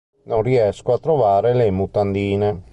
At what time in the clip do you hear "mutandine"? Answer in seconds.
1.69-2.63